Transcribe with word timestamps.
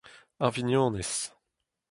ar 0.45 0.51
vignonez 0.55 1.13